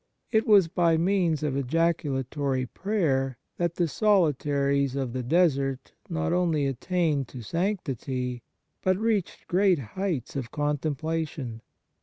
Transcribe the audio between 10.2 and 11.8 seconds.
of contemplation.